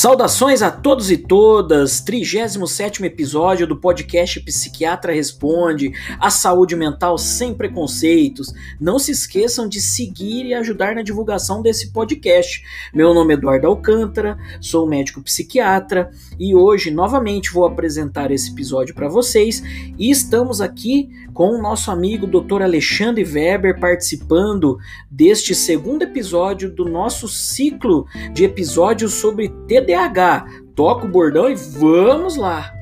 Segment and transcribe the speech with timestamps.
[0.00, 7.52] Saudações a todos e todas, 37 episódio do podcast Psiquiatra Responde, a saúde mental sem
[7.52, 8.50] preconceitos.
[8.80, 12.64] Não se esqueçam de seguir e ajudar na divulgação desse podcast.
[12.94, 18.94] Meu nome é Eduardo Alcântara, sou médico psiquiatra e hoje novamente vou apresentar esse episódio
[18.94, 19.62] para vocês
[19.98, 22.62] e estamos aqui com o nosso amigo Dr.
[22.62, 24.78] Alexandre Weber participando
[25.10, 29.48] deste segundo episódio do nosso ciclo de episódios sobre
[29.90, 30.46] TDAH.
[30.76, 32.79] Toca o bordão e vamos lá!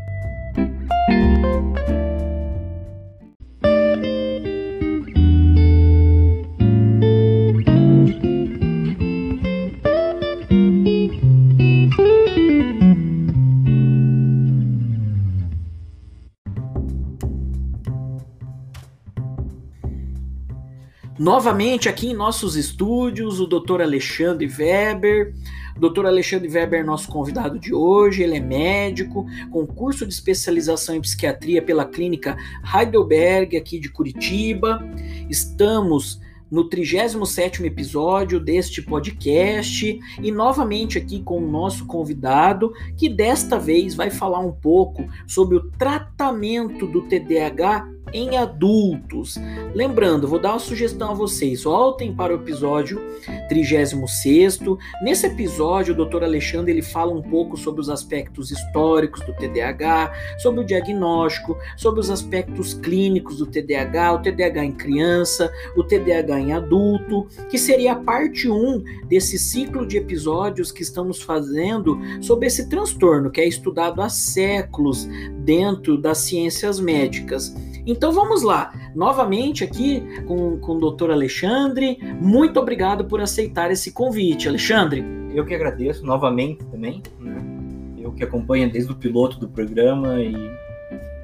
[21.19, 23.83] Novamente aqui em nossos estúdios, o Dr.
[23.83, 25.35] Alexandre Weber.
[25.77, 26.07] O Dr.
[26.07, 28.23] Alexandre Weber é nosso convidado de hoje.
[28.23, 32.37] Ele é médico, com curso de especialização em psiquiatria pela clínica
[32.73, 34.79] Heidelberg, aqui de Curitiba.
[35.29, 43.59] Estamos no 37 episódio deste podcast e novamente aqui com o nosso convidado, que desta
[43.59, 49.37] vez vai falar um pouco sobre o tratamento do TDAH em adultos.
[49.75, 53.01] Lembrando, vou dar uma sugestão a vocês: voltem para o episódio
[53.49, 54.61] 36.
[55.03, 56.25] Nesse episódio, o Dr.
[56.25, 62.01] Alexandre ele fala um pouco sobre os aspectos históricos do TDAH, sobre o diagnóstico, sobre
[62.01, 67.93] os aspectos clínicos do TDAH, o TDAH em criança, o TDAH em adulto, que seria
[67.93, 73.47] a parte 1 desse ciclo de episódios que estamos fazendo sobre esse transtorno que é
[73.47, 75.09] estudado há séculos
[75.39, 77.55] dentro das ciências médicas.
[77.91, 81.99] Então vamos lá, novamente aqui com, com o doutor Alexandre.
[82.21, 85.03] Muito obrigado por aceitar esse convite, Alexandre.
[85.35, 87.43] Eu que agradeço novamente também, né?
[87.99, 90.35] Eu que acompanho desde o piloto do programa e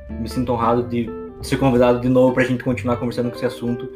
[0.09, 1.07] me sinto honrado de
[1.43, 3.87] ser convidado de novo para a gente continuar conversando com esse assunto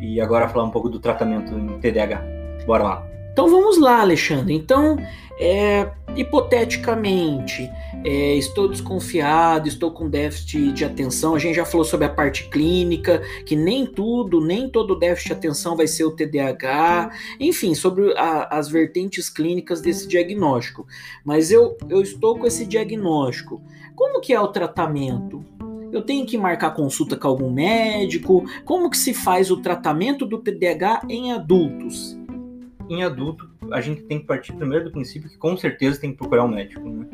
[0.00, 2.22] e agora falar um pouco do tratamento em TDAH.
[2.64, 3.06] Bora lá.
[3.32, 4.54] Então vamos lá, Alexandre.
[4.54, 4.96] Então,
[5.40, 7.70] é, hipoteticamente,
[8.04, 11.34] é, estou desconfiado, estou com déficit de atenção.
[11.34, 15.32] A gente já falou sobre a parte clínica, que nem tudo, nem todo déficit de
[15.32, 17.10] atenção vai ser o TDAH.
[17.40, 20.86] Enfim, sobre a, as vertentes clínicas desse diagnóstico.
[21.24, 23.62] Mas eu, eu estou com esse diagnóstico.
[23.96, 25.44] Como que é o tratamento?
[25.90, 28.44] Eu tenho que marcar consulta com algum médico?
[28.64, 32.18] Como que se faz o tratamento do TDAH em adultos?
[32.88, 36.18] em adulto, a gente tem que partir primeiro do princípio que com certeza tem que
[36.18, 36.88] procurar um médico.
[36.88, 37.06] Né?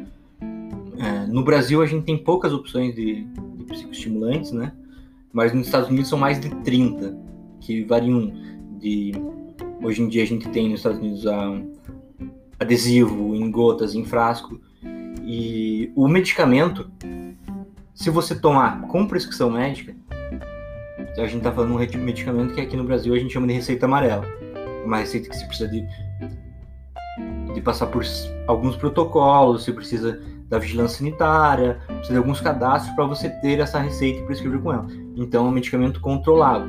[0.99, 4.73] É, no Brasil, a gente tem poucas opções de, de psicoestimulantes, né?
[5.33, 7.17] mas nos Estados Unidos são mais de 30,
[7.61, 8.33] que variam
[8.79, 9.13] de.
[9.83, 11.63] Hoje em dia, a gente tem nos Estados Unidos a,
[12.59, 14.61] adesivo em gotas, em frasco.
[15.25, 16.91] E o medicamento,
[17.95, 19.95] se você tomar com prescrição médica,
[21.17, 23.55] a gente está falando de um medicamento que aqui no Brasil a gente chama de
[23.55, 24.27] receita amarela
[24.85, 25.87] uma receita que você precisa de,
[27.61, 28.03] de passar por
[28.47, 33.79] alguns protocolos, você precisa da vigilância sanitária, precisa de alguns cadastros para você ter essa
[33.79, 34.87] receita e prescrever com ela.
[35.15, 36.69] Então é um medicamento controlado.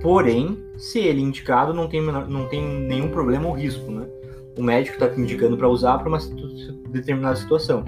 [0.00, 4.06] Porém, se ele é indicado, não tem, não tem nenhum problema ou risco, né?
[4.56, 6.18] O médico está indicando para usar para uma
[6.88, 7.84] determinada situação.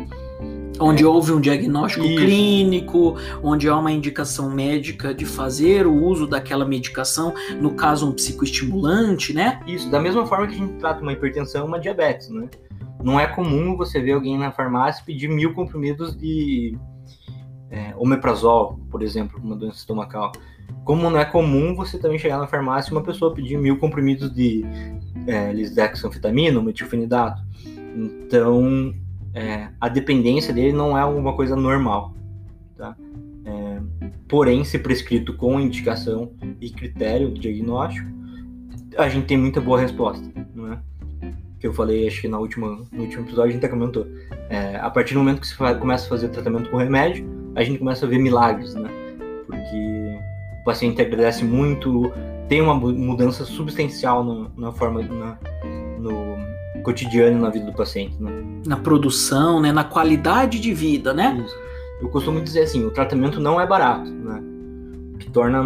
[0.81, 2.17] Onde houve um diagnóstico Isso.
[2.17, 8.13] clínico, onde há uma indicação médica de fazer o uso daquela medicação, no caso um
[8.13, 9.61] psicoestimulante, né?
[9.67, 12.49] Isso, da mesma forma que a gente trata uma hipertensão, uma diabetes, né?
[13.03, 16.77] Não é comum você ver alguém na farmácia pedir mil comprimidos de
[17.71, 20.33] é, omeprazol, por exemplo, uma doença estomacal.
[20.85, 24.33] Como não é comum você também chegar na farmácia e uma pessoa pedir mil comprimidos
[24.35, 24.65] de
[25.27, 27.43] é, lisdexanfetamina metilfenidato.
[27.97, 28.93] Então,
[29.35, 32.15] é, a dependência dele não é uma coisa normal.
[32.77, 32.97] Tá?
[33.45, 33.81] É,
[34.29, 38.09] porém, se prescrito com indicação e critério diagnóstico,
[38.97, 40.25] a gente tem muita boa resposta.
[40.55, 40.79] Né?
[41.59, 44.07] Que eu falei, acho que na última, no último episódio a gente até comentou.
[44.49, 47.27] É, a partir do momento que você começa a fazer tratamento com remédio,
[47.57, 48.89] a gente começa a ver milagres, né?
[49.47, 50.19] Porque
[50.61, 52.13] o paciente agradece muito,
[52.49, 55.39] tem uma mudança substancial na, na forma, na,
[55.99, 58.54] no, cotidiano na vida do paciente, né?
[58.67, 59.73] Na produção, né?
[59.73, 61.43] Na qualidade de vida, né?
[61.45, 61.57] Isso.
[62.01, 64.43] Eu costumo dizer assim, o tratamento não é barato, né?
[65.15, 65.63] O que torna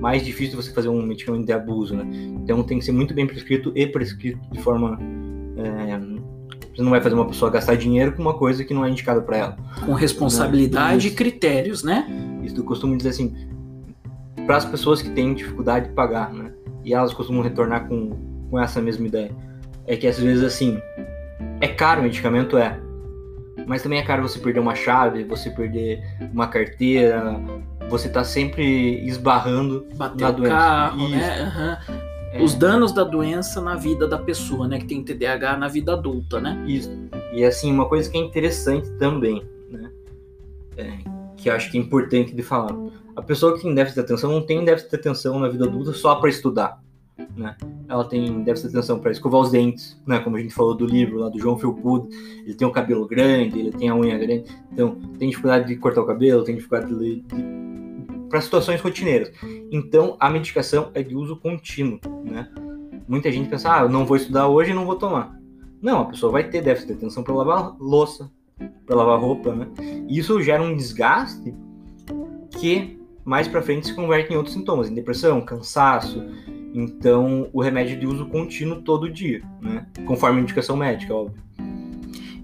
[0.00, 2.04] mais difícil você fazer um medicamento de abuso, né?
[2.42, 4.98] Então tem que ser muito bem prescrito e prescrito de forma
[5.56, 5.98] é,
[6.74, 9.22] você não vai fazer uma pessoa gastar dinheiro com uma coisa que não é indicada
[9.22, 9.56] para ela.
[9.84, 11.12] Com responsabilidade né?
[11.12, 12.06] e critérios, né?
[12.42, 13.34] Isso eu costumo dizer assim,
[14.44, 16.52] para as pessoas que têm dificuldade de pagar, né?
[16.84, 18.10] E elas costumam retornar com,
[18.50, 19.34] com essa mesma ideia
[19.86, 20.78] é que às vezes assim
[21.60, 22.58] É caro o medicamento?
[22.58, 22.78] É.
[23.66, 27.40] Mas também é caro você perder uma chave, você perder uma carteira,
[27.88, 30.54] você tá sempre esbarrando Bater na doença.
[30.54, 31.40] carro, né?
[31.42, 31.78] Aham.
[32.32, 34.78] É, Os danos da doença na vida da pessoa, né?
[34.78, 36.62] Que tem TDAH na vida adulta, né?
[36.66, 36.90] Isso.
[37.32, 39.90] E assim, uma coisa que é interessante também, né?
[40.76, 40.92] É,
[41.36, 42.74] que acho que é importante de falar.
[43.14, 45.92] A pessoa que tem déficit de atenção não tem déficit de atenção na vida adulta
[45.94, 46.78] só para estudar,
[47.36, 47.56] né?
[47.88, 50.18] Ela tem déficit de atenção para escovar os dentes, né?
[50.20, 52.08] Como a gente falou do livro lá do João Felpudo,
[52.44, 56.02] ele tem o cabelo grande, ele tem a unha grande, então tem dificuldade de cortar
[56.02, 57.56] o cabelo, tem dificuldade de, de
[58.28, 59.32] para situações rotineiras.
[59.70, 62.48] Então, a medicação é de uso contínuo, né?
[63.08, 65.38] Muita gente pensa, ah, eu não vou estudar hoje e não vou tomar.
[65.80, 68.30] Não, a pessoa vai ter déficit de atenção para lavar louça,
[68.84, 69.68] para lavar roupa, né?
[70.08, 71.54] E isso gera um desgaste
[72.50, 76.24] que mais para frente se converte em outros sintomas, em depressão, cansaço.
[76.76, 79.86] Então, o remédio de uso contínuo todo dia, né?
[80.04, 81.42] Conforme indicação médica, óbvio.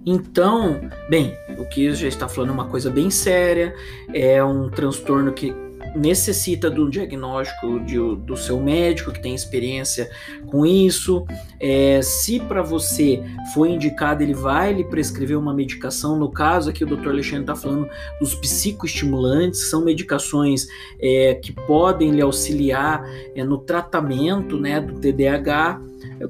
[0.07, 0.81] Então,
[1.11, 3.75] bem, o que já está falando é uma coisa bem séria,
[4.13, 5.55] é um transtorno que
[5.95, 10.11] necessita do diagnóstico de- do seu médico que tem experiência
[10.47, 11.25] com isso.
[11.61, 13.23] É, se para você
[13.55, 16.19] for indicado, ele vai lhe prescrever uma medicação.
[16.19, 17.09] No caso aqui, o Dr.
[17.09, 17.89] Alexandre está falando
[18.21, 20.67] dos psicoestimulantes, são medicações
[21.01, 23.05] é, que podem lhe auxiliar
[23.35, 25.81] é, no tratamento né, do TDAH.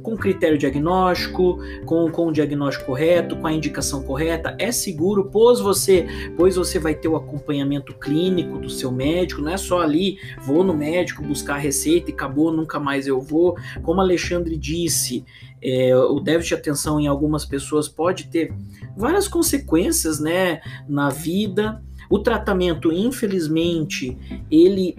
[0.02, 5.60] Com critério diagnóstico, com, com o diagnóstico correto, com a indicação correta, é seguro, pois
[5.60, 10.18] você, pois você vai ter o acompanhamento clínico do seu médico, não é só ali,
[10.42, 13.56] vou no médico buscar a receita e acabou, nunca mais eu vou.
[13.82, 15.24] Como Alexandre disse,
[15.62, 18.52] é, o déficit de atenção em algumas pessoas pode ter
[18.96, 21.82] várias consequências, né, na vida.
[22.10, 24.18] O tratamento, infelizmente,
[24.50, 24.96] ele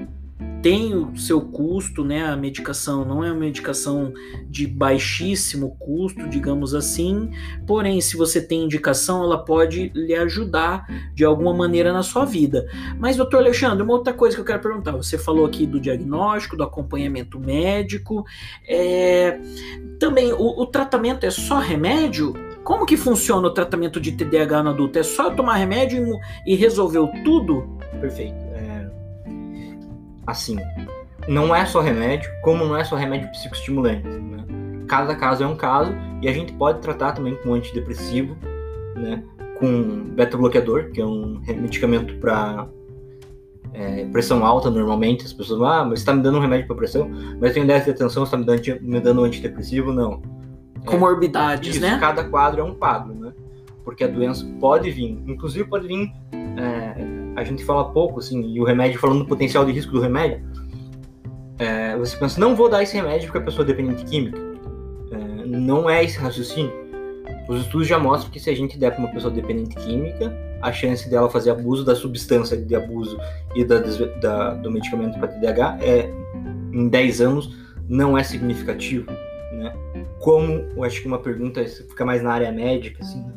[0.63, 2.25] tem o seu custo, né?
[2.25, 4.13] A medicação não é uma medicação
[4.49, 7.29] de baixíssimo custo, digamos assim.
[7.67, 12.65] Porém, se você tem indicação, ela pode lhe ajudar de alguma maneira na sua vida.
[12.97, 16.55] Mas, doutor Alexandre, uma outra coisa que eu quero perguntar: você falou aqui do diagnóstico,
[16.55, 18.25] do acompanhamento médico.
[18.65, 19.37] é,
[19.99, 22.33] Também o, o tratamento é só remédio?
[22.63, 24.97] Como que funciona o tratamento de TDAH no adulto?
[24.97, 27.67] É só tomar remédio e e resolveu tudo?
[27.99, 28.42] Perfeito.
[30.25, 30.57] É, Assim,
[31.27, 34.07] não é só remédio, como não é só remédio psicoestimulante.
[34.07, 34.43] Né?
[34.87, 38.35] Cada caso é um caso e a gente pode tratar também com antidepressivo,
[38.95, 39.23] né?
[39.59, 42.67] com beta-bloqueador, que é um medicamento para
[44.11, 45.25] pressão alta normalmente.
[45.25, 47.09] As pessoas falam, ah, mas está me dando um remédio para pressão,
[47.39, 49.91] mas eu tenho déficit de atenção, está me dando, anti- me dando um antidepressivo?
[49.93, 50.21] Não.
[50.85, 51.97] Comorbidades, Isso, né?
[51.99, 53.31] cada quadro é um quadro, né?
[53.85, 56.11] Porque a doença pode vir, inclusive pode vir,
[56.57, 59.99] é, a gente fala pouco, assim, e o remédio, falando do potencial de risco do
[60.01, 60.41] remédio,
[61.59, 64.37] é, você pensa, não vou dar esse remédio porque a pessoa é dependente química.
[65.11, 66.71] É, não é esse raciocínio.
[67.47, 70.71] Os estudos já mostram que se a gente der para uma pessoa dependente química, a
[70.71, 73.17] chance dela fazer abuso da substância de abuso
[73.53, 73.79] e da,
[74.21, 76.09] da- do medicamento para TDAH é,
[76.71, 77.53] em 10 anos
[77.89, 79.07] não é significativo,
[79.51, 79.73] né?
[80.19, 83.21] Como, eu acho que uma pergunta fica mais na área médica, assim.
[83.21, 83.33] né?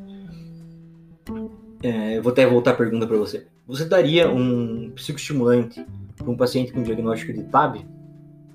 [1.82, 3.46] É, eu vou até voltar a pergunta para você.
[3.66, 5.84] Você daria um psicoestimulante
[6.16, 7.84] para um paciente com diagnóstico de TAB,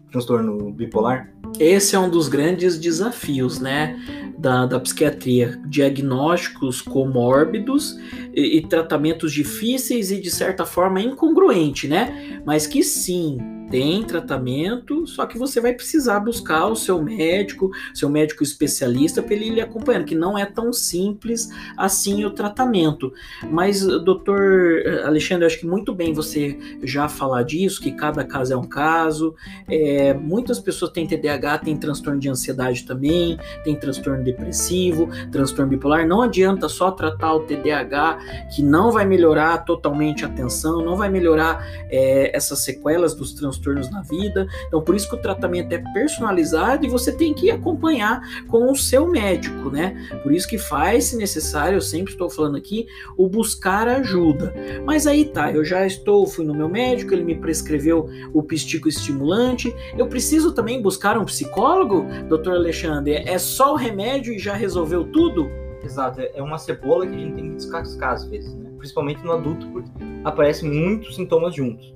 [0.10, 1.30] transtorno bipolar?
[1.60, 4.00] Esse é um dos grandes desafios, né,
[4.38, 5.62] da, da psiquiatria.
[5.68, 7.98] Diagnósticos comórbidos
[8.34, 12.42] e, e tratamentos difíceis e, de certa forma, incongruente, né?
[12.46, 13.38] Mas que sim,
[13.72, 19.34] tem tratamento, só que você vai precisar buscar o seu médico, seu médico especialista, para
[19.34, 23.14] ele lhe acompanhando, que não é tão simples assim o tratamento.
[23.50, 28.54] Mas, doutor Alexandre, eu acho que muito bem você já falar disso, que cada caso
[28.54, 29.34] é um caso,
[29.70, 36.06] é, muitas pessoas têm TDAH, têm transtorno de ansiedade também, tem transtorno depressivo, transtorno bipolar.
[36.06, 38.20] Não adianta só tratar o TDAH,
[38.54, 43.90] que não vai melhorar totalmente a atenção, não vai melhorar é, essas sequelas dos transtornos
[43.90, 44.48] na vida.
[44.68, 48.76] Então, por isso que o tratamento é personalizado e você tem que acompanhar com o
[48.76, 49.96] seu médico, né?
[50.24, 52.88] Por isso que faz-se necessário, eu sempre estou falando aqui,
[53.18, 54.54] o buscar ajuda.
[54.86, 58.88] Mas aí tá, eu já estou, fui no meu médico, ele me prescreveu o pistico
[58.88, 59.74] estimulante.
[59.98, 63.16] Eu preciso também buscar um psicólogo, doutor Alexandre?
[63.26, 65.61] É só o remédio e já resolveu tudo?
[65.84, 68.70] Exato, é uma cebola que a gente tem que descascar às vezes, né?
[68.78, 69.90] Principalmente no adulto, porque
[70.24, 71.94] aparecem muitos sintomas juntos.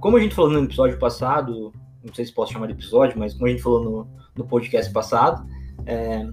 [0.00, 1.72] Como a gente falou no episódio passado,
[2.04, 4.92] não sei se posso chamar de episódio, mas como a gente falou no, no podcast
[4.92, 5.46] passado,
[5.84, 6.26] é,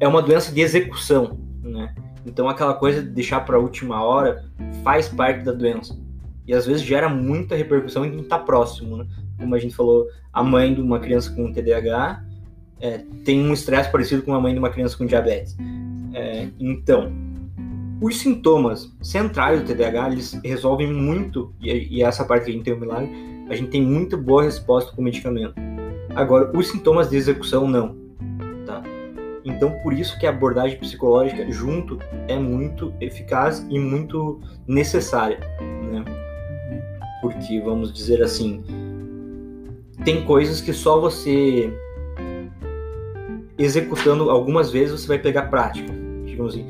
[0.00, 1.94] é uma doença de execução, né?
[2.26, 4.44] Então aquela coisa de deixar para a última hora
[4.82, 5.98] faz parte da doença.
[6.46, 9.06] E às vezes gera muita repercussão em quem está próximo, né?
[9.38, 12.24] Como a gente falou, a mãe de uma criança com TDAH
[12.80, 15.56] é, tem um estresse parecido com a mãe de uma criança com diabetes.
[16.14, 17.12] É, então,
[18.00, 22.64] os sintomas centrais do TDAH, eles resolvem muito, e, e essa parte que a gente
[22.64, 23.10] tem o milagre,
[23.48, 25.54] a gente tem muito boa resposta com o medicamento.
[26.14, 27.96] Agora, os sintomas de execução, não.
[28.64, 28.82] Tá?
[29.44, 36.04] Então, por isso que a abordagem psicológica junto é muito eficaz e muito necessária, né?
[37.20, 38.62] Porque, vamos dizer assim,
[40.04, 41.72] tem coisas que só você
[43.58, 46.03] executando algumas vezes você vai pegar prática.
[46.34, 46.66] Digamos assim,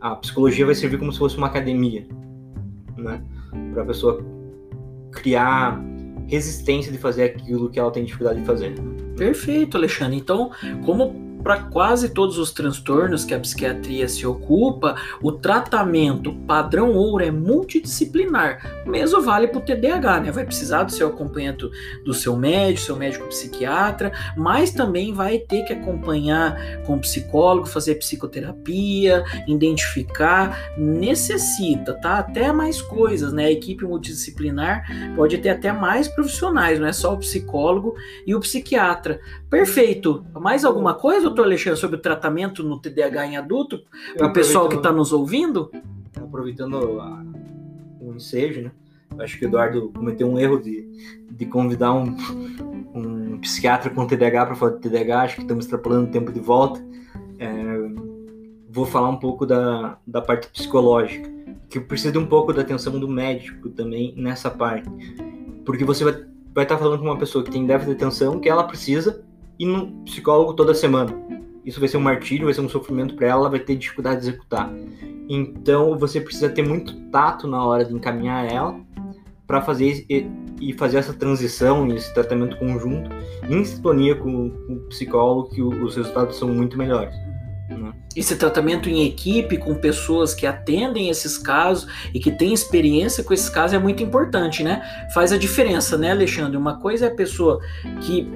[0.00, 2.04] a psicologia vai servir como se fosse uma academia,
[2.98, 3.22] né?
[3.72, 4.20] Para a pessoa
[5.12, 5.80] criar
[6.26, 8.74] resistência de fazer aquilo que ela tem dificuldade de fazer.
[9.16, 10.16] Perfeito, Alexandre.
[10.16, 10.50] Então,
[10.84, 17.22] como para quase todos os transtornos que a psiquiatria se ocupa, o tratamento padrão ouro
[17.22, 18.82] é multidisciplinar.
[18.86, 20.30] O mesmo vale para o TDAH, né?
[20.32, 21.70] Vai precisar do seu acompanhamento
[22.02, 27.96] do seu médico, seu médico psiquiatra, mas também vai ter que acompanhar com psicólogo, fazer
[27.96, 32.18] psicoterapia, identificar, necessita, tá?
[32.18, 33.44] Até mais coisas, né?
[33.44, 37.94] A equipe multidisciplinar pode ter até mais profissionais, não é só o psicólogo
[38.26, 39.20] e o psiquiatra.
[39.50, 40.24] Perfeito.
[40.32, 43.82] Mais alguma coisa, doutor Alexandre, sobre o tratamento no TDAH em adulto?
[44.16, 45.70] Para o pessoal que está nos ouvindo?
[46.16, 47.24] Aproveitando a,
[48.00, 48.70] o ensejo, né?
[49.18, 50.88] Acho que o Eduardo cometeu um erro de,
[51.30, 52.16] de convidar um,
[52.94, 55.22] um psiquiatra com TDAH para falar de TDAH.
[55.22, 56.84] Acho que estamos extrapolando o tempo de volta.
[57.38, 57.52] É,
[58.68, 61.30] vou falar um pouco da, da parte psicológica,
[61.68, 64.88] que precisa um pouco da atenção do médico também nessa parte.
[65.64, 66.12] Porque você vai,
[66.52, 69.24] vai estar tá falando com uma pessoa que tem déficit de atenção, que ela precisa
[69.58, 71.14] ir no psicólogo toda semana.
[71.64, 74.20] Isso vai ser um martírio, vai ser um sofrimento para ela, ela vai ter dificuldade
[74.20, 74.70] de executar.
[75.28, 78.78] Então você precisa ter muito tato na hora de encaminhar ela
[79.46, 83.10] para fazer e, fazer essa transição e esse tratamento conjunto
[83.48, 87.14] em sintonia com, com o psicólogo que os resultados são muito melhores.
[87.68, 87.92] Né?
[88.14, 93.32] Esse tratamento em equipe com pessoas que atendem esses casos e que têm experiência com
[93.34, 94.82] esses casos é muito importante, né?
[95.12, 96.56] Faz a diferença, né, Alexandre?
[96.56, 97.60] Uma coisa é a pessoa
[98.02, 98.28] que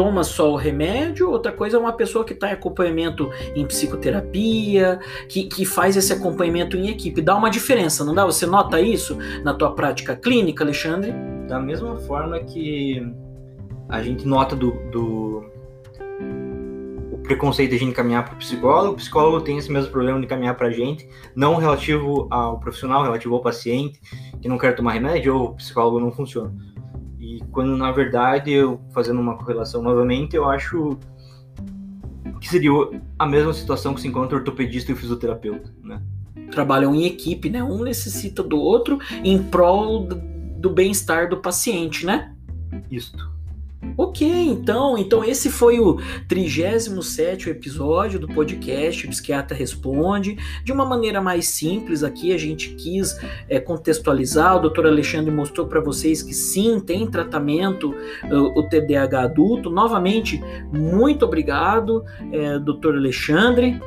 [0.00, 4.98] toma só o remédio, outra coisa é uma pessoa que está em acompanhamento em psicoterapia,
[5.28, 7.20] que, que faz esse acompanhamento em equipe.
[7.20, 8.24] Dá uma diferença, não dá?
[8.24, 11.12] Você nota isso na tua prática clínica, Alexandre?
[11.46, 12.98] Da mesma forma que
[13.90, 15.44] a gente nota do, do
[17.12, 20.18] o preconceito de a gente caminhar para o psicólogo, o psicólogo tem esse mesmo problema
[20.18, 24.00] de caminhar para a gente, não relativo ao profissional, relativo ao paciente
[24.40, 26.69] que não quer tomar remédio ou o psicólogo não funciona
[27.50, 30.98] quando na verdade, eu fazendo uma correlação novamente, eu acho
[32.40, 32.70] que seria
[33.18, 36.00] a mesma situação que se encontra o ortopedista e o fisioterapeuta, né?
[36.50, 37.62] Trabalham em equipe, né?
[37.62, 42.34] Um necessita do outro em prol do bem-estar do paciente, né?
[42.90, 43.30] Isto.
[43.96, 50.36] Ok, então, então esse foi o 37 episódio do podcast Psiquiatra Responde.
[50.62, 53.18] De uma maneira mais simples aqui, a gente quis
[53.48, 54.56] é, contextualizar.
[54.56, 57.94] O doutor Alexandre mostrou para vocês que sim, tem tratamento
[58.30, 59.70] o, o TDAH adulto.
[59.70, 60.40] Novamente,
[60.72, 63.80] muito obrigado, é, doutor Alexandre.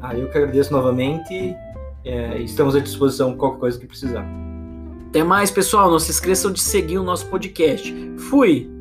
[0.00, 1.54] Ah, eu que agradeço novamente.
[2.04, 4.26] É, estamos à disposição qualquer coisa que precisar.
[5.08, 5.90] Até mais, pessoal.
[5.90, 7.92] Não se esqueçam de seguir o nosso podcast.
[8.16, 8.79] Fui!